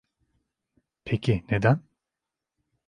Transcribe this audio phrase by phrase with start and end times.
[1.05, 1.79] Peki neden?